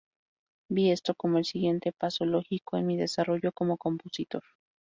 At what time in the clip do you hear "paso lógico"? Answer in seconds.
1.93-2.75